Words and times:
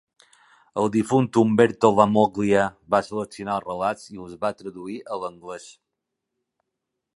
El 0.83 0.87
difunt 0.93 1.27
Umberto 1.41 1.91
Lammoglia 1.97 2.63
va 2.95 3.03
seleccionar 3.09 3.59
els 3.59 3.67
relats 3.73 4.09
i 4.15 4.19
els 4.25 4.35
va 4.47 4.53
traduir 4.63 4.99
a 5.17 5.23
l'anglès. 5.25 5.71